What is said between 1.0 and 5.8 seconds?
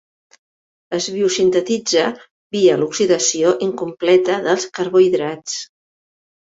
biosintetitza via l'oxidació incompleta dels carbohidrats.